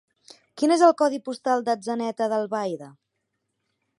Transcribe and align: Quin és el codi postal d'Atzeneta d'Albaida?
Quin 0.61 0.71
és 0.75 0.83
el 0.87 0.93
codi 1.01 1.19
postal 1.27 1.61
d'Atzeneta 1.67 2.31
d'Albaida? 2.33 2.91